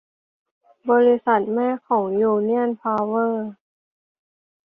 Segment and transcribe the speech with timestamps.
[0.89, 3.47] บริษัทแม่ของยูเนี่ยนเพาเวอร์